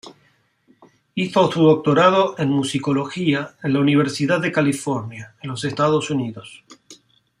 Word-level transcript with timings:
Hizo 1.13 1.51
su 1.51 1.61
doctorado 1.61 2.33
en 2.39 2.49
Musicología 2.49 3.53
en 3.61 3.73
la 3.73 3.81
Universidad 3.81 4.41
de 4.41 4.51
California 4.51 5.35
en 5.43 5.51
Los 5.51 5.63
Estados 5.63 6.09
Unidos. 6.09 6.63